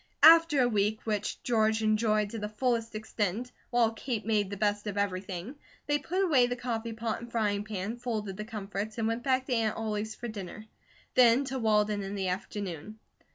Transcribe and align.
After 0.23 0.59
a 0.63 0.67
week, 0.67 1.01
which 1.03 1.43
George 1.43 1.83
enjoyed 1.83 2.31
to 2.31 2.39
the 2.39 2.49
fullest 2.49 2.95
extent, 2.95 3.51
while 3.69 3.91
Kate 3.93 4.25
made 4.25 4.49
the 4.49 4.57
best 4.57 4.87
of 4.87 4.97
everything, 4.97 5.57
they 5.85 5.99
put 5.99 6.23
away 6.23 6.47
the 6.47 6.55
coffee 6.55 6.93
pot 6.93 7.21
and 7.21 7.31
frying 7.31 7.63
pan, 7.63 7.97
folded 7.97 8.35
the 8.35 8.43
comforts, 8.43 8.97
and 8.97 9.07
went 9.07 9.21
back 9.21 9.45
to 9.45 9.53
Aunt 9.53 9.77
Ollie's 9.77 10.15
for 10.15 10.27
dinner; 10.27 10.65
then 11.13 11.45
to 11.45 11.59
Walden 11.59 12.01
in 12.01 12.15
the 12.15 12.29
afternoon. 12.29 12.97